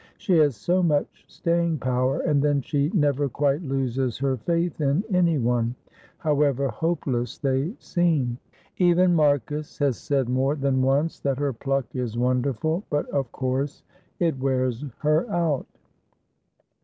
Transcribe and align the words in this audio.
"She 0.17 0.33
has 0.37 0.55
so 0.55 0.81
much 0.81 1.25
staying 1.27 1.77
power, 1.77 2.21
and 2.21 2.41
then 2.41 2.59
she 2.63 2.89
never 2.91 3.29
quite 3.29 3.61
loses 3.61 4.17
her 4.17 4.35
faith 4.35 4.81
in 4.81 5.03
anyone, 5.11 5.75
however 6.17 6.69
hopeless 6.69 7.37
they 7.37 7.75
seem. 7.77 8.39
Even 8.79 9.13
Marcus 9.13 9.77
has 9.77 9.97
said 9.99 10.27
more 10.27 10.55
than 10.55 10.81
once 10.81 11.19
that 11.19 11.37
her 11.37 11.53
pluck 11.53 11.85
is 11.95 12.17
wonderful, 12.17 12.83
but 12.89 13.07
of 13.11 13.31
course 13.31 13.83
it 14.19 14.39
wears 14.39 14.83
her 15.01 15.29
out." 15.29 15.67